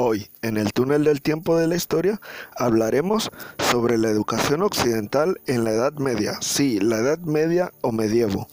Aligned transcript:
Hoy, 0.00 0.30
en 0.42 0.58
el 0.58 0.72
túnel 0.72 1.02
del 1.02 1.20
tiempo 1.20 1.58
de 1.58 1.66
la 1.66 1.74
historia, 1.74 2.20
hablaremos 2.54 3.32
sobre 3.58 3.98
la 3.98 4.08
educación 4.08 4.62
occidental 4.62 5.40
en 5.48 5.64
la 5.64 5.72
Edad 5.72 5.92
Media. 5.94 6.38
Sí, 6.40 6.78
la 6.78 6.98
Edad 6.98 7.18
Media 7.18 7.72
o 7.80 7.90
medievo. 7.90 8.46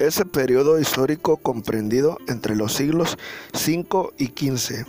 Ese 0.00 0.24
periodo 0.24 0.80
histórico 0.80 1.36
comprendido 1.36 2.18
entre 2.26 2.56
los 2.56 2.72
siglos 2.72 3.16
V 3.54 4.10
y 4.18 4.26
XV. 4.26 4.86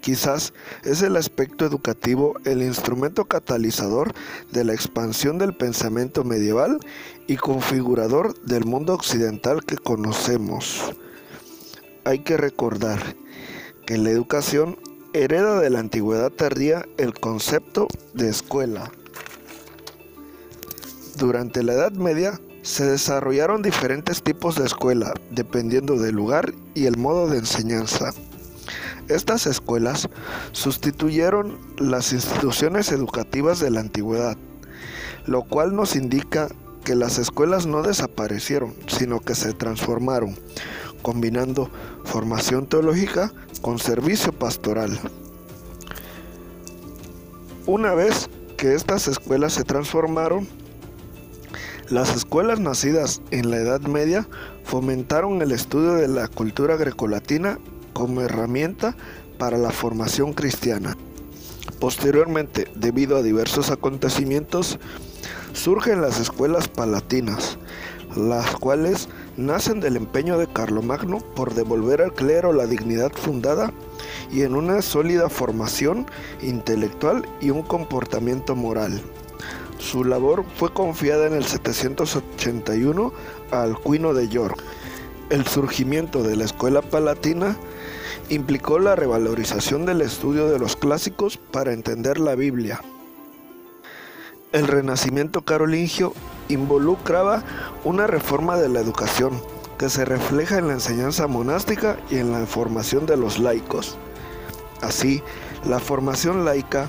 Quizás 0.00 0.52
es 0.82 1.00
el 1.00 1.16
aspecto 1.16 1.64
educativo 1.64 2.34
el 2.44 2.60
instrumento 2.60 3.26
catalizador 3.26 4.14
de 4.50 4.64
la 4.64 4.74
expansión 4.74 5.38
del 5.38 5.54
pensamiento 5.54 6.24
medieval 6.24 6.80
y 7.28 7.36
configurador 7.36 8.34
del 8.40 8.64
mundo 8.64 8.94
occidental 8.94 9.64
que 9.64 9.76
conocemos. 9.76 10.92
Hay 12.02 12.24
que 12.24 12.36
recordar 12.36 12.98
que 13.86 13.96
la 13.96 14.10
educación 14.10 14.76
hereda 15.14 15.60
de 15.60 15.70
la 15.70 15.80
antigüedad 15.80 16.30
tardía 16.30 16.86
el 16.96 17.14
concepto 17.14 17.88
de 18.14 18.28
escuela. 18.28 18.90
Durante 21.16 21.62
la 21.62 21.74
Edad 21.74 21.92
Media 21.92 22.40
se 22.62 22.86
desarrollaron 22.86 23.62
diferentes 23.62 24.22
tipos 24.22 24.56
de 24.56 24.64
escuela, 24.64 25.12
dependiendo 25.30 25.96
del 25.96 26.14
lugar 26.14 26.54
y 26.74 26.86
el 26.86 26.96
modo 26.96 27.28
de 27.28 27.38
enseñanza. 27.38 28.12
Estas 29.08 29.46
escuelas 29.46 30.08
sustituyeron 30.52 31.58
las 31.76 32.12
instituciones 32.12 32.92
educativas 32.92 33.58
de 33.60 33.70
la 33.70 33.80
antigüedad, 33.80 34.36
lo 35.26 35.42
cual 35.42 35.74
nos 35.76 35.96
indica 35.96 36.48
que 36.84 36.94
las 36.94 37.18
escuelas 37.18 37.66
no 37.66 37.82
desaparecieron, 37.82 38.74
sino 38.86 39.20
que 39.20 39.34
se 39.34 39.52
transformaron, 39.52 40.36
combinando 41.02 41.70
formación 42.12 42.66
teológica 42.66 43.32
con 43.62 43.78
servicio 43.78 44.34
pastoral. 44.34 45.00
Una 47.66 47.94
vez 47.94 48.28
que 48.58 48.74
estas 48.74 49.08
escuelas 49.08 49.54
se 49.54 49.64
transformaron, 49.64 50.46
las 51.88 52.14
escuelas 52.14 52.60
nacidas 52.60 53.22
en 53.30 53.50
la 53.50 53.56
Edad 53.56 53.80
Media 53.80 54.28
fomentaron 54.64 55.40
el 55.40 55.52
estudio 55.52 55.94
de 55.94 56.06
la 56.06 56.28
cultura 56.28 56.76
grecolatina 56.76 57.58
como 57.94 58.20
herramienta 58.20 58.94
para 59.38 59.56
la 59.56 59.70
formación 59.70 60.34
cristiana. 60.34 60.98
Posteriormente, 61.80 62.68
debido 62.74 63.16
a 63.16 63.22
diversos 63.22 63.70
acontecimientos, 63.70 64.78
surgen 65.54 66.02
las 66.02 66.20
escuelas 66.20 66.68
palatinas, 66.68 67.58
las 68.16 68.56
cuales 68.56 69.08
nacen 69.36 69.80
del 69.80 69.96
empeño 69.96 70.38
de 70.38 70.46
Carlomagno 70.46 71.18
por 71.18 71.54
devolver 71.54 72.02
al 72.02 72.12
clero 72.12 72.52
la 72.52 72.66
dignidad 72.66 73.12
fundada 73.12 73.72
y 74.30 74.42
en 74.42 74.54
una 74.54 74.82
sólida 74.82 75.28
formación 75.28 76.06
intelectual 76.42 77.26
y 77.40 77.50
un 77.50 77.62
comportamiento 77.62 78.54
moral. 78.56 79.00
Su 79.78 80.04
labor 80.04 80.44
fue 80.56 80.72
confiada 80.72 81.26
en 81.26 81.34
el 81.34 81.44
781 81.44 83.12
a 83.50 83.62
Alcuino 83.62 84.14
de 84.14 84.28
York. 84.28 84.62
El 85.30 85.46
surgimiento 85.46 86.22
de 86.22 86.36
la 86.36 86.44
escuela 86.44 86.82
palatina 86.82 87.56
implicó 88.28 88.78
la 88.78 88.94
revalorización 88.94 89.84
del 89.84 90.02
estudio 90.02 90.48
de 90.48 90.58
los 90.58 90.76
clásicos 90.76 91.36
para 91.36 91.72
entender 91.72 92.18
la 92.18 92.34
Biblia. 92.34 92.80
El 94.52 94.68
renacimiento 94.68 95.42
carolingio 95.42 96.12
involucraba 96.52 97.42
una 97.84 98.06
reforma 98.06 98.56
de 98.56 98.68
la 98.68 98.80
educación 98.80 99.40
que 99.78 99.88
se 99.88 100.04
refleja 100.04 100.58
en 100.58 100.68
la 100.68 100.74
enseñanza 100.74 101.26
monástica 101.26 101.98
y 102.10 102.18
en 102.18 102.32
la 102.32 102.46
formación 102.46 103.06
de 103.06 103.16
los 103.16 103.38
laicos. 103.38 103.98
Así, 104.80 105.22
la 105.64 105.78
formación 105.78 106.44
laica 106.44 106.88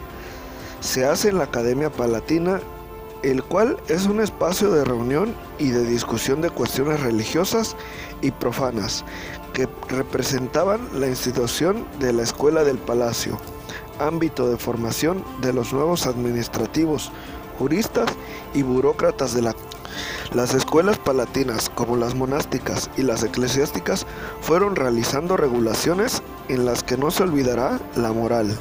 se 0.79 1.05
hace 1.05 1.29
en 1.29 1.37
la 1.37 1.45
Academia 1.45 1.89
Palatina, 1.89 2.59
el 3.23 3.41
cual 3.41 3.77
es 3.87 4.05
un 4.05 4.19
espacio 4.19 4.69
de 4.69 4.83
reunión 4.83 5.33
y 5.57 5.69
de 5.69 5.85
discusión 5.85 6.41
de 6.41 6.49
cuestiones 6.49 6.99
religiosas 6.99 7.77
y 8.21 8.31
profanas 8.31 9.05
que 9.53 9.69
representaban 9.87 10.81
la 10.99 11.07
institución 11.07 11.85
de 11.99 12.11
la 12.11 12.23
Escuela 12.23 12.63
del 12.65 12.77
Palacio, 12.77 13.39
ámbito 13.99 14.49
de 14.49 14.57
formación 14.57 15.23
de 15.41 15.53
los 15.53 15.71
nuevos 15.71 16.05
administrativos, 16.05 17.11
y 18.53 18.63
burócratas 18.63 19.33
de 19.33 19.41
la 19.41 19.55
las 20.33 20.55
escuelas 20.55 20.97
palatinas, 20.97 21.69
como 21.69 21.95
las 21.95 22.15
monásticas 22.15 22.89
y 22.97 23.03
las 23.03 23.23
eclesiásticas, 23.23 24.07
fueron 24.41 24.75
realizando 24.75 25.37
regulaciones 25.37 26.23
en 26.49 26.65
las 26.65 26.83
que 26.83 26.97
no 26.97 27.11
se 27.11 27.23
olvidará 27.23 27.79
la 27.95 28.11
moral. 28.11 28.57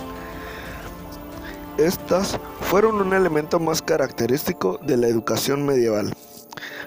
Estas 1.79 2.39
fueron 2.61 2.97
un 2.97 3.15
elemento 3.15 3.59
más 3.59 3.81
característico 3.81 4.79
de 4.83 4.99
la 4.99 5.09
educación 5.09 5.65
medieval. 5.65 6.12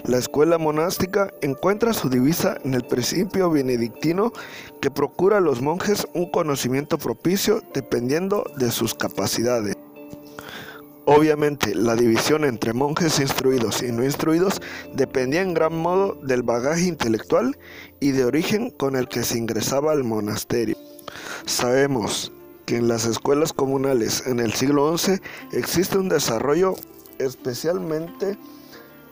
La 0.04 0.20
escuela 0.20 0.60
monástica 0.60 1.34
encuentra 1.42 1.94
su 1.94 2.10
divisa 2.10 2.58
en 2.64 2.76
el 2.76 2.86
principio 2.86 3.50
benedictino 3.50 4.32
que 4.80 4.92
procura 4.92 5.38
a 5.38 5.42
los 5.42 5.64
monjes 5.64 6.08
un 6.14 6.30
conocimiento 6.30 7.00
propicio 7.00 7.64
dependiendo 7.74 8.44
de 8.58 8.70
sus 8.70 8.94
capacidades. 8.94 9.76
Obviamente, 11.08 11.76
la 11.76 11.96
división 11.96 12.46
entre 12.46 12.74
monjes 12.74 13.20
instruidos 13.20 13.84
y 13.84 13.92
no 13.92 14.04
instruidos 14.04 14.60
dependía 14.96 15.44
en 15.44 15.54
gran 15.54 15.78
modo 15.78 16.16
del 16.24 16.42
bagaje 16.42 16.86
intelectual 16.86 17.60
y 18.00 18.10
de 18.12 18.26
origen 18.26 18.72
con 18.72 18.96
el 18.96 19.08
que 19.08 19.22
se 19.22 19.38
ingresaba 19.38 19.92
al 19.92 20.04
monasterio. 20.04 20.76
Sabemos 21.46 22.32
que 22.66 22.78
en 22.78 22.88
las 22.88 23.06
escuelas 23.06 23.54
comunales 23.54 24.26
en 24.26 24.40
el 24.40 24.54
siglo 24.54 24.98
XI 24.98 25.20
existe 25.52 26.00
un 26.00 26.10
desarrollo 26.10 26.74
especialmente 27.20 28.40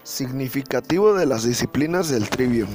significativo 0.02 1.14
de 1.14 1.28
las 1.28 1.44
disciplinas 1.44 2.10
del 2.10 2.28
trivium, 2.28 2.70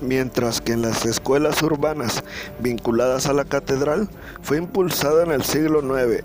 mientras 0.00 0.60
que 0.60 0.72
en 0.72 0.82
las 0.82 1.06
escuelas 1.06 1.62
urbanas 1.62 2.24
vinculadas 2.58 3.26
a 3.26 3.34
la 3.34 3.44
catedral 3.44 4.10
fue 4.42 4.56
impulsada 4.56 5.22
en 5.22 5.30
el 5.30 5.44
siglo 5.44 5.80
IX 5.80 6.24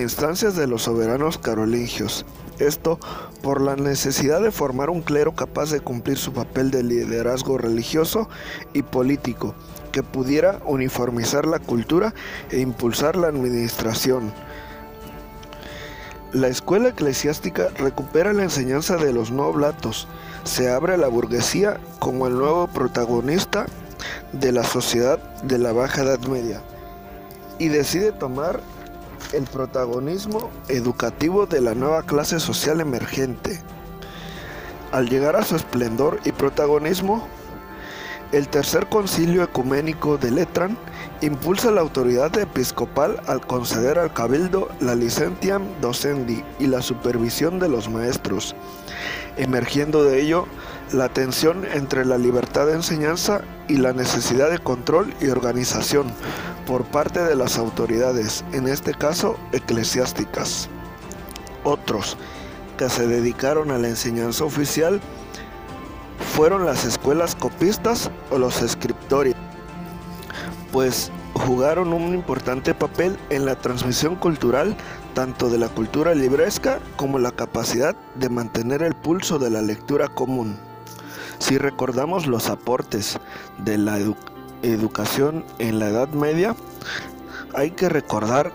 instancias 0.00 0.56
de 0.56 0.66
los 0.66 0.82
soberanos 0.82 1.38
carolingios. 1.38 2.24
Esto 2.58 2.98
por 3.42 3.60
la 3.60 3.76
necesidad 3.76 4.40
de 4.40 4.50
formar 4.50 4.90
un 4.90 5.02
clero 5.02 5.34
capaz 5.34 5.70
de 5.70 5.80
cumplir 5.80 6.18
su 6.18 6.32
papel 6.32 6.70
de 6.70 6.82
liderazgo 6.82 7.58
religioso 7.58 8.28
y 8.72 8.82
político, 8.82 9.54
que 9.92 10.02
pudiera 10.02 10.60
uniformizar 10.64 11.46
la 11.46 11.58
cultura 11.58 12.14
e 12.50 12.60
impulsar 12.60 13.16
la 13.16 13.28
administración. 13.28 14.32
La 16.32 16.48
escuela 16.48 16.88
eclesiástica 16.88 17.68
recupera 17.76 18.32
la 18.32 18.42
enseñanza 18.42 18.96
de 18.96 19.12
los 19.12 19.30
noblatos, 19.30 20.08
se 20.44 20.70
abre 20.70 20.94
a 20.94 20.96
la 20.98 21.08
burguesía 21.08 21.78
como 22.00 22.26
el 22.26 22.34
nuevo 22.34 22.66
protagonista 22.66 23.66
de 24.32 24.52
la 24.52 24.64
sociedad 24.64 25.18
de 25.42 25.58
la 25.58 25.72
Baja 25.72 26.02
Edad 26.02 26.20
Media 26.20 26.60
y 27.58 27.68
decide 27.68 28.12
tomar 28.12 28.60
el 29.32 29.44
protagonismo 29.44 30.50
educativo 30.68 31.46
de 31.46 31.60
la 31.60 31.74
nueva 31.74 32.02
clase 32.02 32.40
social 32.40 32.80
emergente. 32.80 33.60
Al 34.92 35.08
llegar 35.08 35.36
a 35.36 35.44
su 35.44 35.56
esplendor 35.56 36.20
y 36.24 36.32
protagonismo, 36.32 37.26
el 38.32 38.48
tercer 38.48 38.88
concilio 38.88 39.42
ecuménico 39.42 40.18
de 40.18 40.30
Letran 40.30 40.76
impulsa 41.20 41.70
la 41.70 41.80
autoridad 41.80 42.36
episcopal 42.38 43.20
al 43.26 43.46
conceder 43.46 43.98
al 43.98 44.12
cabildo 44.12 44.68
la 44.80 44.94
licentiam 44.94 45.62
docendi 45.80 46.42
y 46.58 46.66
la 46.66 46.82
supervisión 46.82 47.58
de 47.58 47.68
los 47.68 47.88
maestros, 47.88 48.56
emergiendo 49.36 50.02
de 50.04 50.20
ello 50.20 50.46
la 50.92 51.08
tensión 51.08 51.64
entre 51.72 52.04
la 52.04 52.18
libertad 52.18 52.66
de 52.66 52.74
enseñanza 52.74 53.42
y 53.68 53.76
la 53.76 53.92
necesidad 53.92 54.50
de 54.50 54.58
control 54.58 55.14
y 55.20 55.28
organización 55.28 56.06
por 56.66 56.84
parte 56.84 57.20
de 57.20 57.36
las 57.36 57.58
autoridades, 57.58 58.44
en 58.52 58.68
este 58.68 58.94
caso 58.94 59.38
eclesiásticas. 59.52 60.68
Otros 61.62 62.16
que 62.76 62.88
se 62.88 63.06
dedicaron 63.06 63.70
a 63.70 63.78
la 63.78 63.88
enseñanza 63.88 64.44
oficial 64.44 65.00
fueron 66.34 66.66
las 66.66 66.84
escuelas 66.84 67.34
copistas 67.34 68.10
o 68.30 68.38
los 68.38 68.62
escriptorios, 68.62 69.36
pues 70.72 71.10
jugaron 71.34 71.92
un 71.92 72.14
importante 72.14 72.74
papel 72.74 73.16
en 73.30 73.46
la 73.46 73.56
transmisión 73.56 74.16
cultural 74.16 74.76
tanto 75.14 75.48
de 75.48 75.58
la 75.58 75.68
cultura 75.68 76.14
libresca 76.14 76.80
como 76.96 77.18
la 77.18 77.30
capacidad 77.30 77.94
de 78.16 78.28
mantener 78.28 78.82
el 78.82 78.94
pulso 78.94 79.38
de 79.38 79.50
la 79.50 79.62
lectura 79.62 80.08
común. 80.08 80.56
Si 81.38 81.58
recordamos 81.58 82.26
los 82.26 82.48
aportes 82.48 83.18
de 83.58 83.78
la 83.78 83.98
educación 83.98 84.33
en 85.58 85.78
la 85.78 85.88
Edad 85.88 86.08
Media, 86.08 86.56
hay 87.54 87.70
que 87.72 87.88
recordar 87.88 88.50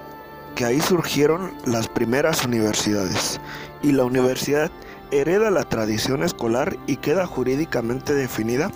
que 0.56 0.66
ahí 0.66 0.82
surgieron 0.82 1.54
las 1.66 1.88
primeras 1.88 2.44
universidades 2.46 3.40
y 3.84 3.92
la 3.92 4.06
universidad 4.06 4.72
hereda 5.12 5.52
la 5.52 5.64
tradición 5.64 6.24
escolar 6.24 6.76
y 6.88 6.98
queda 6.98 7.28
jurídicamente 7.28 8.14
definida 8.16 8.72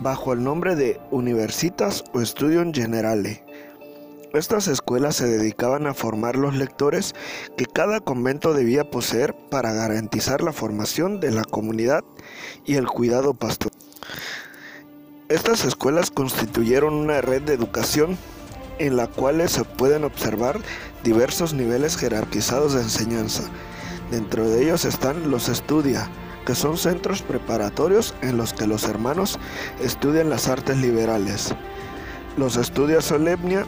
bajo 0.00 0.34
el 0.34 0.44
nombre 0.44 0.76
de 0.76 1.00
Universitas 1.10 2.04
o 2.12 2.24
Studium 2.24 2.74
Generale. 2.74 3.42
Estas 4.34 4.68
escuelas 4.68 5.16
se 5.16 5.26
dedicaban 5.26 5.86
a 5.86 5.94
formar 5.94 6.36
los 6.36 6.54
lectores 6.54 7.14
que 7.56 7.64
cada 7.64 8.00
convento 8.00 8.52
debía 8.52 8.90
poseer 8.90 9.34
para 9.50 9.72
garantizar 9.72 10.42
la 10.42 10.52
formación 10.52 11.20
de 11.20 11.30
la 11.30 11.44
comunidad 11.44 12.04
y 12.66 12.74
el 12.74 12.86
cuidado 12.86 13.32
pastoral. 13.32 13.78
Estas 15.28 15.64
escuelas 15.64 16.12
constituyeron 16.12 16.94
una 16.94 17.20
red 17.20 17.42
de 17.42 17.52
educación 17.52 18.16
en 18.78 18.96
la 18.96 19.08
cual 19.08 19.48
se 19.48 19.64
pueden 19.64 20.04
observar 20.04 20.60
diversos 21.02 21.52
niveles 21.52 21.96
jerarquizados 21.96 22.74
de 22.74 22.82
enseñanza. 22.82 23.42
Dentro 24.12 24.48
de 24.48 24.62
ellos 24.62 24.84
están 24.84 25.28
los 25.32 25.48
estudia, 25.48 26.08
que 26.46 26.54
son 26.54 26.78
centros 26.78 27.22
preparatorios 27.22 28.14
en 28.22 28.36
los 28.36 28.52
que 28.52 28.68
los 28.68 28.84
hermanos 28.84 29.40
estudian 29.82 30.30
las 30.30 30.46
artes 30.46 30.76
liberales. 30.76 31.56
Los 32.36 32.56
estudia 32.56 33.00
solemnia, 33.00 33.66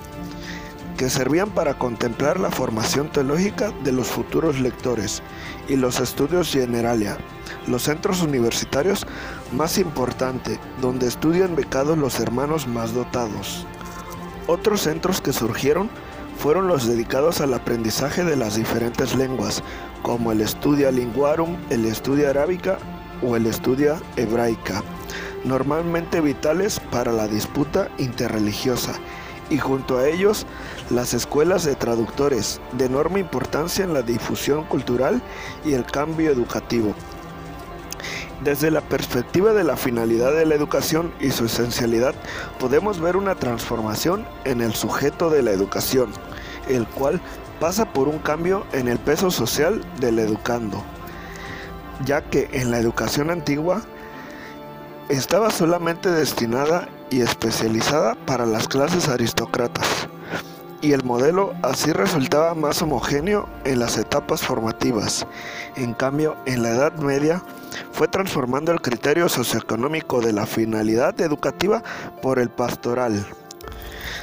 que 0.99 1.09
servían 1.09 1.49
para 1.51 1.79
contemplar 1.79 2.41
la 2.41 2.51
formación 2.51 3.09
teológica 3.09 3.73
de 3.85 3.93
los 3.93 4.09
futuros 4.09 4.59
lectores, 4.59 5.23
y 5.69 5.77
los 5.77 6.01
estudios 6.01 6.51
generalia, 6.51 7.17
los 7.69 7.85
centros 7.85 8.21
universitarios 8.21 9.07
más 9.53 9.79
importantes, 9.79 10.59
donde 10.83 11.07
estudian 11.07 11.55
becados 11.55 11.97
los 11.97 12.19
hermanos 12.19 12.67
más 12.67 12.95
dotados. 12.95 13.65
Otros 14.49 14.83
centros 14.83 15.21
que 15.21 15.33
surgieron 15.33 15.89
fueron 16.37 16.67
los 16.67 16.89
dedicados 16.89 17.41
al 17.41 17.55
aprendizaje 17.55 18.25
de 18.25 18.35
las 18.35 18.57
diferentes 18.57 19.15
lenguas, 19.15 19.63
como 20.03 20.33
el 20.33 20.41
Estudia 20.41 20.91
Linguarum, 20.91 21.57
el 21.71 21.85
Estudia 21.85 22.31
Arábica 22.31 22.77
o 23.23 23.37
el 23.37 23.47
Estudia 23.47 24.01
Hebraica, 24.17 24.83
normalmente 25.45 26.21
vitales 26.21 26.81
para 26.91 27.13
la 27.13 27.29
disputa 27.29 27.89
interreligiosa 27.99 28.95
y 29.51 29.59
junto 29.59 29.99
a 29.99 30.09
ellos 30.09 30.47
las 30.91 31.15
escuelas 31.15 31.65
de 31.65 31.75
traductores, 31.75 32.61
de 32.73 32.87
enorme 32.87 33.21
importancia 33.21 33.85
en 33.85 33.95
la 33.95 34.03
difusión 34.03 34.65
cultural 34.65 35.23
y 35.65 35.75
el 35.75 35.85
cambio 35.85 36.31
educativo. 36.31 36.95
Desde 38.43 38.71
la 38.71 38.83
perspectiva 38.83 39.53
de 39.53 39.65
la 39.65 39.77
finalidad 39.77 40.33
de 40.33 40.47
la 40.47 40.55
educación 40.55 41.13
y 41.19 41.31
su 41.31 41.47
esencialidad, 41.47 42.15
podemos 42.61 43.01
ver 43.01 43.17
una 43.17 43.35
transformación 43.35 44.25
en 44.45 44.61
el 44.61 44.75
sujeto 44.75 45.29
de 45.29 45.43
la 45.43 45.51
educación, 45.51 46.13
el 46.69 46.87
cual 46.87 47.21
pasa 47.59 47.93
por 47.93 48.07
un 48.07 48.19
cambio 48.19 48.65
en 48.73 48.87
el 48.87 48.99
peso 48.99 49.33
social 49.33 49.81
del 49.99 50.21
educando, 50.21 50.85
ya 52.05 52.23
que 52.23 52.49
en 52.53 52.71
la 52.71 52.79
educación 52.79 53.31
antigua 53.31 53.83
estaba 55.09 55.51
solamente 55.51 56.11
destinada 56.11 56.89
y 57.11 57.21
especializada 57.21 58.15
para 58.27 58.47
las 58.47 58.69
clases 58.69 59.09
aristócratas, 59.09 60.09
y 60.81 60.93
el 60.93 61.03
modelo 61.03 61.55
así 61.63 61.93
resultaba 61.93 62.55
más 62.55 62.83
homogéneo 62.83 63.49
en 63.65 63.81
las 63.81 63.99
etapas 63.99 64.43
formativas. 64.43 65.27
En 65.77 65.95
cambio, 65.95 66.37
en 66.47 66.63
la 66.63 66.71
Edad 66.71 66.95
Media 66.95 67.43
fue 67.93 68.09
transformando 68.09 68.73
el 68.73 68.81
criterio 68.81 69.29
socioeconómico 69.29 70.21
de 70.21 70.33
la 70.33 70.47
finalidad 70.47 71.21
educativa 71.21 71.83
por 72.23 72.39
el 72.39 72.49
pastoral. 72.49 73.27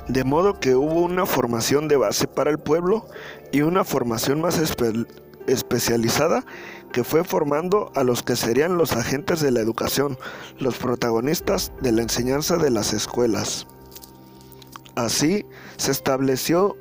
De 0.08 0.24
modo 0.24 0.60
que 0.60 0.76
hubo 0.76 1.02
una 1.02 1.26
formación 1.26 1.88
de 1.88 1.98
base 1.98 2.28
para 2.28 2.52
el 2.52 2.60
pueblo 2.60 3.08
y 3.52 3.62
una 3.62 3.84
formación 3.84 4.40
más 4.40 4.58
especializada 5.48 6.46
que 6.92 7.04
fue 7.04 7.24
formando 7.24 7.92
a 7.96 8.04
los 8.04 8.24
que 8.24 8.36
serían 8.36 8.78
los 8.78 8.94
agentes 8.94 9.42
de 9.42 9.52
la 9.52 9.60
educación, 9.60 10.18
los 10.60 10.78
protagonistas 10.78 11.72
de 11.82 11.92
la 11.92 12.02
enseñanza 12.02 12.58
de 12.58 12.70
las 12.70 12.94
escuelas. 12.94 13.68
Así 14.96 15.46
se 15.78 15.92
estableció 15.92 16.78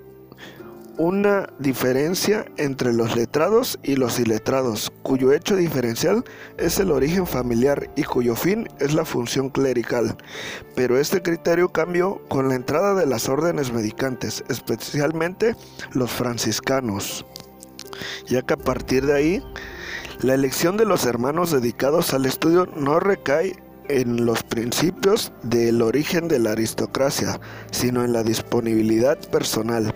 una 0.97 1.49
diferencia 1.59 2.47
entre 2.57 2.93
los 2.93 3.17
letrados 3.17 3.79
y 3.83 3.97
los 3.97 4.21
iletrados, 4.21 4.93
cuyo 5.03 5.33
hecho 5.33 5.57
diferencial 5.57 6.25
es 6.57 6.79
el 6.79 6.93
origen 6.93 7.27
familiar 7.27 7.91
y 7.97 8.05
cuyo 8.05 8.37
fin 8.37 8.69
es 8.79 8.95
la 8.95 9.05
función 9.05 9.51
clerical. 9.51 10.17
Pero 10.77 10.99
este 10.99 11.23
criterio 11.23 11.71
cambió 11.71 12.21
con 12.29 12.49
la 12.49 12.55
entrada 12.55 12.95
de 12.95 13.07
las 13.07 13.29
órdenes 13.29 13.73
medicantes, 13.73 14.45
especialmente 14.49 15.57
los 15.93 16.11
franciscanos, 16.13 17.27
ya 18.27 18.43
que 18.43 18.55
a 18.55 18.59
partir 18.59 19.07
de 19.07 19.15
ahí 19.15 19.43
la 20.21 20.35
elección 20.35 20.77
de 20.77 20.85
los 20.85 21.07
hermanos 21.07 21.51
dedicados 21.51 22.15
al 22.15 22.27
estudio 22.27 22.67
no 22.77 23.01
recae 23.01 23.57
en 23.89 24.25
los 24.25 24.43
principios 24.43 25.33
del 25.43 25.83
origen 25.83 26.29
de 26.29 26.39
la 26.39 26.53
aristocracia, 26.53 27.41
sino 27.71 28.05
en 28.05 28.13
la 28.13 28.23
disponibilidad 28.23 29.19
personal. 29.31 29.95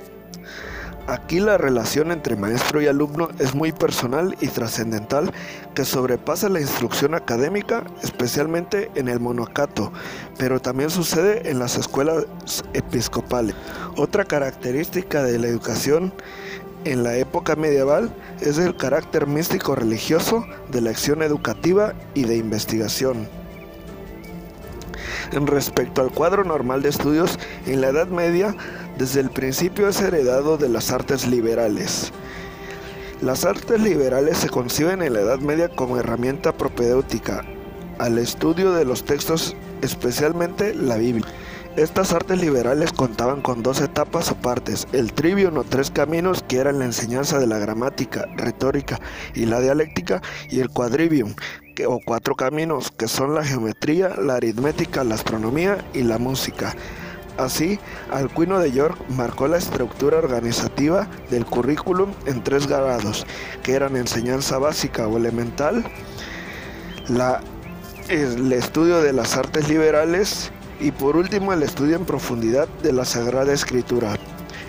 Aquí 1.09 1.41
la 1.41 1.57
relación 1.57 2.13
entre 2.13 2.37
maestro 2.37 2.83
y 2.83 2.87
alumno 2.87 3.31
es 3.39 3.55
muy 3.55 3.73
personal 3.73 4.37
y 4.43 4.49
trascendental 4.49 5.33
que 5.75 5.87
sobrepasa 5.87 6.51
la 6.51 6.61
instrucción 6.61 7.15
académica, 7.15 7.83
especialmente 8.03 8.91
en 8.95 9.09
el 9.09 9.19
monocato, 9.19 9.91
pero 10.37 10.61
también 10.61 10.91
sucede 10.91 11.51
en 11.51 11.61
las 11.61 11.79
escuelas 11.79 12.27
episcopales. 12.75 13.55
Otra 13.97 14.27
característica 14.27 15.23
de 15.23 15.39
la 15.39 15.47
educación 15.47 16.13
en 16.85 17.03
la 17.03 17.17
época 17.17 17.57
medieval 17.57 18.11
es 18.41 18.59
el 18.59 18.77
carácter 18.77 19.27
místico 19.27 19.75
religioso 19.75 20.45
de 20.71 20.81
la 20.81 20.91
acción 20.91 21.23
educativa 21.23 21.95
y 22.15 22.25
de 22.25 22.37
investigación. 22.37 23.29
Respecto 25.33 26.01
al 26.01 26.11
cuadro 26.11 26.45
normal 26.45 26.83
de 26.83 26.89
estudios, 26.89 27.39
en 27.67 27.81
la 27.81 27.89
Edad 27.89 28.09
Media, 28.09 28.55
desde 28.97 29.21
el 29.21 29.31
principio 29.31 29.89
es 29.89 30.01
heredado 30.01 30.57
de 30.57 30.69
las 30.69 30.91
artes 30.91 31.27
liberales. 31.27 32.13
Las 33.21 33.45
artes 33.45 33.81
liberales 33.81 34.39
se 34.39 34.49
conciben 34.49 35.03
en 35.03 35.13
la 35.13 35.21
Edad 35.21 35.41
Media 35.41 35.69
como 35.69 35.99
herramienta 35.99 36.53
propedéutica 36.53 37.45
al 37.99 38.19
estudio 38.19 38.73
de 38.73 38.85
los 38.85 39.05
textos, 39.05 39.57
especialmente 39.83 40.75
la 40.75 40.97
Biblia. 40.97 41.27
Estas 41.79 42.13
artes 42.13 42.41
liberales 42.41 42.93
contaban 42.93 43.41
con 43.41 43.63
dos 43.63 43.81
etapas 43.81 44.33
o 44.33 44.35
partes, 44.35 44.89
el 44.91 45.13
trivium 45.13 45.59
o 45.59 45.63
tres 45.63 45.93
caminos 45.93 46.43
que 46.43 46.57
eran 46.57 46.81
la 46.81 46.87
enseñanza 46.87 47.39
de 47.39 47.47
la 47.47 47.61
gramática, 47.61 48.27
retórica 48.35 48.99
y 49.33 49.47
la 49.47 49.61
dialéctica, 49.61 50.21
y 50.51 50.59
el 50.59 50.71
quadrivium 50.71 51.37
o 51.87 52.01
cuatro 52.05 52.35
caminos 52.35 52.91
que 52.91 53.07
son 53.07 53.33
la 53.33 53.45
geometría, 53.45 54.09
la 54.21 54.35
aritmética, 54.35 55.05
la 55.05 55.15
astronomía 55.15 55.79
y 55.95 56.03
la 56.03 56.19
música. 56.19 56.75
Así, 57.37 57.79
Alcuino 58.11 58.59
de 58.59 58.73
York 58.73 58.99
marcó 59.11 59.47
la 59.47 59.59
estructura 59.59 60.19
organizativa 60.19 61.07
del 61.31 61.47
currículum 61.47 62.11
en 62.27 62.43
tres 62.43 62.67
grados, 62.67 63.25
que 63.63 63.75
eran 63.75 63.95
enseñanza 63.95 64.59
básica 64.59 65.07
o 65.07 65.17
elemental, 65.17 65.85
el 68.09 68.53
estudio 68.53 69.01
de 69.01 69.13
las 69.13 69.37
artes 69.37 69.69
liberales 69.69 70.51
y 70.81 70.91
por 70.91 71.17
último 71.17 71.53
el 71.53 71.63
estudio 71.63 71.97
en 71.97 72.05
profundidad 72.05 72.69
de 72.83 72.93
la 72.93 73.05
Sagrada 73.05 73.53
Escritura. 73.53 74.17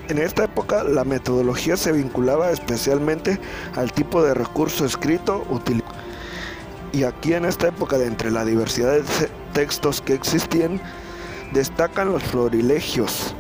En 0.08 0.18
esta 0.18 0.46
época 0.46 0.84
la 0.84 1.04
metodología 1.04 1.78
se 1.78 1.92
vinculaba 1.92 2.52
especialmente 2.52 3.40
al 3.76 3.92
tipo 3.92 4.24
de 4.24 4.34
recurso 4.34 4.86
escrito 4.86 5.46
utilizado. 5.50 5.94
Y 6.92 7.04
aquí 7.04 7.34
en 7.34 7.46
esta 7.46 7.68
época 7.68 8.00
de 8.00 8.08
entre 8.08 8.32
la 8.32 8.44
diversidad 8.44 8.94
de 8.94 9.04
textos 9.54 10.02
que 10.02 10.14
existían, 10.14 10.82
destacan 11.54 12.12
los 12.12 12.24
florilegios, 12.24 13.36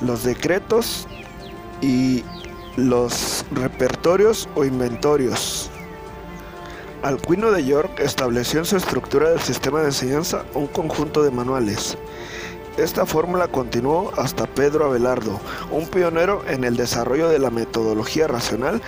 los 0.00 0.22
decretos 0.22 1.08
y 1.80 2.22
los 2.76 3.44
repertorios 3.50 4.48
o 4.54 4.64
inventorios. 4.64 5.70
Alcuino 7.02 7.50
de 7.50 7.64
York 7.64 7.98
estableció 7.98 8.60
en 8.60 8.64
su 8.64 8.76
estructura 8.76 9.30
del 9.30 9.40
sistema 9.40 9.80
de 9.80 9.86
enseñanza 9.86 10.44
un 10.54 10.68
conjunto 10.68 11.24
de 11.24 11.32
manuales. 11.32 11.98
Esta 12.76 13.04
fórmula 13.04 13.48
continuó 13.48 14.12
hasta 14.16 14.46
Pedro 14.46 14.86
Abelardo, 14.86 15.38
un 15.70 15.86
pionero 15.86 16.42
en 16.48 16.64
el 16.64 16.76
desarrollo 16.76 17.28
de 17.28 17.38
la 17.38 17.50
metodología 17.50 18.26
racional 18.26 18.80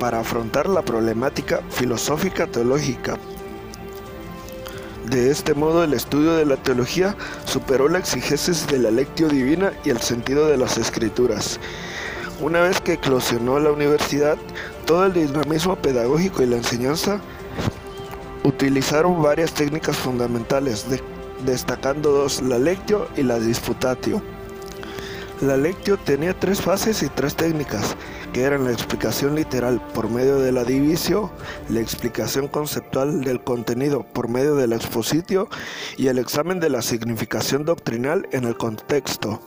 para 0.00 0.20
afrontar 0.20 0.68
la 0.68 0.82
problemática 0.82 1.60
filosófica 1.70 2.48
teológica. 2.48 3.16
De 5.08 5.30
este 5.30 5.54
modo, 5.54 5.84
el 5.84 5.94
estudio 5.94 6.34
de 6.34 6.46
la 6.46 6.56
teología 6.56 7.14
superó 7.46 7.88
la 7.88 7.98
exigencia 7.98 8.54
de 8.66 8.78
la 8.78 8.90
lectio 8.90 9.28
divina 9.28 9.72
y 9.84 9.90
el 9.90 10.00
sentido 10.00 10.48
de 10.48 10.56
las 10.56 10.76
escrituras. 10.76 11.60
Una 12.40 12.60
vez 12.60 12.80
que 12.80 12.94
eclosionó 12.94 13.60
la 13.60 13.70
universidad, 13.70 14.36
todo 14.84 15.06
el 15.06 15.14
dinamismo 15.14 15.76
pedagógico 15.76 16.42
y 16.42 16.46
la 16.46 16.56
enseñanza 16.56 17.20
Utilizaron 18.48 19.20
varias 19.20 19.52
técnicas 19.52 19.96
fundamentales, 19.96 20.86
destacando 21.44 22.10
dos, 22.10 22.42
la 22.42 22.58
lectio 22.58 23.08
y 23.16 23.22
la 23.22 23.38
disputatio. 23.38 24.22
La 25.40 25.56
lectio 25.56 25.96
tenía 25.98 26.36
tres 26.36 26.60
fases 26.60 27.02
y 27.04 27.08
tres 27.08 27.36
técnicas, 27.36 27.96
que 28.32 28.42
eran 28.42 28.64
la 28.64 28.72
explicación 28.72 29.36
literal 29.36 29.80
por 29.94 30.10
medio 30.10 30.38
de 30.38 30.50
la 30.50 30.64
divisio, 30.64 31.30
la 31.68 31.80
explicación 31.80 32.48
conceptual 32.48 33.22
del 33.22 33.44
contenido 33.44 34.02
por 34.02 34.28
medio 34.28 34.56
del 34.56 34.72
expositio 34.72 35.48
y 35.96 36.08
el 36.08 36.18
examen 36.18 36.58
de 36.58 36.70
la 36.70 36.82
significación 36.82 37.64
doctrinal 37.64 38.28
en 38.32 38.44
el 38.44 38.56
contexto. 38.56 39.40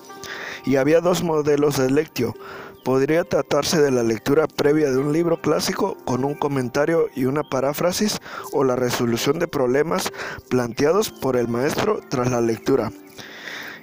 y 0.64 0.76
había 0.76 1.02
dos 1.02 1.24
modelos 1.24 1.78
de 1.78 1.90
lectio. 1.90 2.36
Podría 2.84 3.24
tratarse 3.24 3.80
de 3.80 3.92
la 3.92 4.02
lectura 4.02 4.48
previa 4.48 4.90
de 4.90 4.98
un 4.98 5.14
libro 5.14 5.40
clásico 5.40 5.98
con 6.04 6.26
un 6.26 6.34
comentario 6.34 7.10
y 7.16 7.26
una 7.26 7.44
paráfrasis 7.44 8.20
o 8.54 8.64
la 8.64 8.76
resolución 8.76 9.38
de 9.38 9.48
problemas 9.48 10.12
planteados 10.50 11.12
por 11.12 11.38
el 11.38 11.48
maestro 11.48 12.02
tras 12.10 12.32
la 12.32 12.42
lectura. 12.42 12.92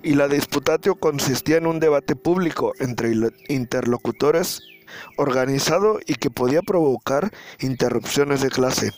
Y 0.02 0.14
la 0.14 0.26
disputatio 0.26 0.96
consistía 0.96 1.58
en 1.58 1.66
un 1.66 1.78
debate 1.78 2.16
público 2.16 2.72
entre 2.80 3.12
interlocutores 3.48 4.62
organizado 5.16 6.00
y 6.04 6.14
que 6.14 6.30
podía 6.30 6.62
provocar 6.62 7.30
interrupciones 7.60 8.40
de 8.40 8.50
clase. 8.50 8.92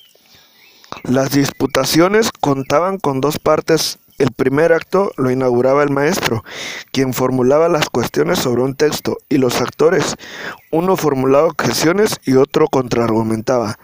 Las 1.05 1.31
disputaciones 1.31 2.31
contaban 2.41 2.99
con 2.99 3.21
dos 3.21 3.39
partes 3.39 3.99
el 4.21 4.33
primer 4.33 4.75
acto 4.75 5.13
lo 5.17 5.31
inauguraba 5.31 5.83
el 5.83 5.89
maestro, 5.91 6.45
quien 6.93 7.15
formulaba 7.15 7.71
las 7.71 7.89
cuestiones 7.89 8.39
sobre 8.39 8.61
un 8.61 8.75
texto, 8.75 9.17
y 9.31 9.39
los 9.39 9.63
actores, 9.63 10.17
uno 10.71 10.97
formulaba 10.97 11.47
objeciones 11.47 12.21
y 12.27 12.35
otro 12.35 12.67
contraargumentaba. 12.69 13.79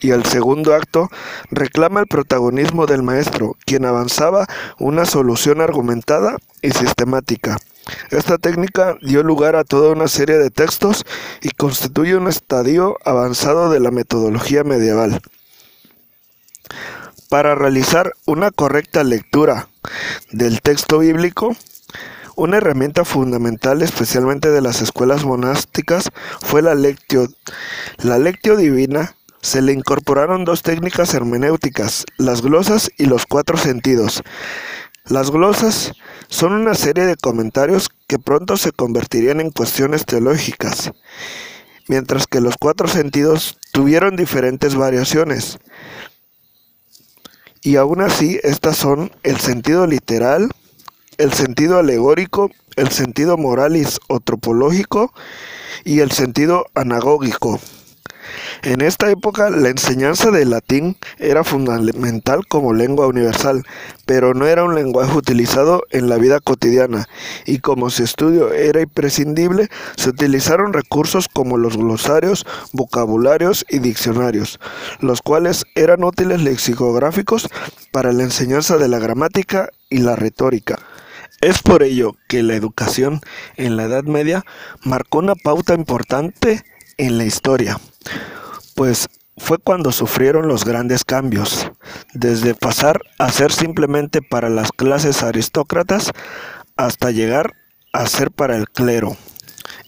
Y 0.00 0.10
el 0.10 0.24
segundo 0.24 0.74
acto 0.74 1.10
reclama 1.50 2.00
el 2.00 2.06
protagonismo 2.06 2.86
del 2.86 3.02
maestro, 3.02 3.54
quien 3.66 3.84
avanzaba 3.84 4.46
una 4.78 5.04
solución 5.04 5.60
argumentada 5.60 6.38
y 6.62 6.70
sistemática. 6.70 7.58
Esta 8.10 8.38
técnica 8.38 8.96
dio 9.02 9.22
lugar 9.22 9.56
a 9.56 9.64
toda 9.64 9.92
una 9.92 10.08
serie 10.08 10.38
de 10.38 10.50
textos 10.50 11.04
y 11.42 11.50
constituye 11.50 12.16
un 12.16 12.28
estadio 12.28 12.96
avanzado 13.04 13.70
de 13.70 13.80
la 13.80 13.90
metodología 13.90 14.64
medieval. 14.64 15.20
Para 17.28 17.54
realizar 17.54 18.12
una 18.24 18.50
correcta 18.50 19.04
lectura 19.04 19.68
del 20.32 20.60
texto 20.62 20.98
bíblico, 20.98 21.54
una 22.34 22.56
herramienta 22.56 23.04
fundamental 23.04 23.82
especialmente 23.82 24.50
de 24.50 24.62
las 24.62 24.80
escuelas 24.80 25.24
monásticas 25.24 26.10
fue 26.40 26.62
la 26.62 26.74
lectio. 26.74 27.28
La 27.98 28.18
lectio 28.18 28.56
divina 28.56 29.14
se 29.42 29.60
le 29.60 29.72
incorporaron 29.72 30.44
dos 30.44 30.62
técnicas 30.62 31.12
hermenéuticas, 31.14 32.06
las 32.16 32.42
glosas 32.42 32.90
y 32.96 33.06
los 33.06 33.26
cuatro 33.26 33.56
sentidos. 33.58 34.22
Las 35.04 35.30
glosas 35.30 35.92
son 36.28 36.52
una 36.52 36.74
serie 36.74 37.04
de 37.04 37.16
comentarios 37.16 37.90
que 38.06 38.18
pronto 38.18 38.56
se 38.56 38.72
convertirían 38.72 39.40
en 39.40 39.50
cuestiones 39.50 40.06
teológicas, 40.06 40.92
mientras 41.88 42.26
que 42.26 42.40
los 42.40 42.56
cuatro 42.56 42.88
sentidos 42.88 43.58
tuvieron 43.72 44.16
diferentes 44.16 44.76
variaciones. 44.76 45.58
Y 47.64 47.76
aún 47.76 48.00
así, 48.00 48.40
estas 48.42 48.76
son 48.76 49.12
el 49.22 49.38
sentido 49.38 49.86
literal, 49.86 50.50
el 51.16 51.32
sentido 51.32 51.78
alegórico, 51.78 52.50
el 52.74 52.90
sentido 52.90 53.36
moralis 53.36 54.00
o 54.08 54.18
tropológico 54.18 55.14
y 55.84 56.00
el 56.00 56.10
sentido 56.10 56.66
anagógico. 56.74 57.60
En 58.62 58.80
esta 58.80 59.10
época 59.10 59.50
la 59.50 59.68
enseñanza 59.68 60.30
del 60.30 60.50
latín 60.50 60.96
era 61.18 61.44
fundamental 61.44 62.46
como 62.46 62.72
lengua 62.72 63.06
universal, 63.06 63.64
pero 64.06 64.34
no 64.34 64.46
era 64.46 64.64
un 64.64 64.74
lenguaje 64.74 65.16
utilizado 65.16 65.82
en 65.90 66.08
la 66.08 66.16
vida 66.16 66.40
cotidiana, 66.40 67.08
y 67.46 67.58
como 67.58 67.90
su 67.90 68.04
estudio 68.04 68.52
era 68.52 68.80
imprescindible, 68.80 69.68
se 69.96 70.10
utilizaron 70.10 70.72
recursos 70.72 71.28
como 71.28 71.56
los 71.56 71.76
glosarios, 71.76 72.46
vocabularios 72.72 73.64
y 73.68 73.78
diccionarios, 73.78 74.60
los 75.00 75.22
cuales 75.22 75.64
eran 75.74 76.04
útiles 76.04 76.42
lexicográficos 76.42 77.48
para 77.90 78.12
la 78.12 78.22
enseñanza 78.22 78.78
de 78.78 78.88
la 78.88 78.98
gramática 78.98 79.68
y 79.90 79.98
la 79.98 80.16
retórica. 80.16 80.78
Es 81.40 81.60
por 81.60 81.82
ello 81.82 82.14
que 82.28 82.44
la 82.44 82.54
educación 82.54 83.20
en 83.56 83.76
la 83.76 83.84
Edad 83.84 84.04
Media 84.04 84.44
marcó 84.84 85.18
una 85.18 85.34
pauta 85.34 85.74
importante 85.74 86.64
en 87.02 87.18
la 87.18 87.24
historia 87.24 87.78
pues 88.74 89.08
fue 89.36 89.58
cuando 89.58 89.92
sufrieron 89.92 90.48
los 90.48 90.64
grandes 90.64 91.04
cambios, 91.04 91.70
desde 92.14 92.54
pasar 92.54 93.00
a 93.18 93.30
ser 93.30 93.52
simplemente 93.52 94.22
para 94.22 94.48
las 94.48 94.72
clases 94.72 95.22
aristócratas 95.22 96.10
hasta 96.76 97.10
llegar 97.10 97.54
a 97.92 98.06
ser 98.06 98.30
para 98.30 98.56
el 98.56 98.68
clero. 98.68 99.16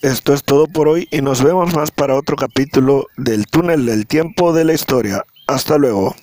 Esto 0.03 0.35
es 0.35 0.43
todo 0.43 0.67
por 0.67 0.89
hoy 0.89 1.09
y 1.11 1.23
nos 1.23 1.43
vemos 1.43 1.75
más 1.75 1.91
para 1.91 2.17
otro 2.17 2.37
capítulo 2.37 3.07
del 3.17 3.47
túnel 3.47 3.87
del 3.87 4.07
tiempo 4.07 4.53
de 4.53 4.65
la 4.65 4.75
historia. 4.75 5.25
Hasta 5.47 5.79
luego. 5.79 6.15